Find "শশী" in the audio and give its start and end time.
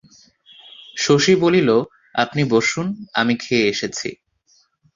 0.97-1.33